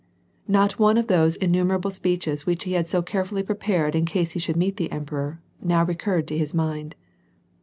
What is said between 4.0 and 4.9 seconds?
case he should meet